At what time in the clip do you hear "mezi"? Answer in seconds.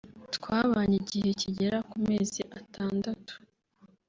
2.07-2.41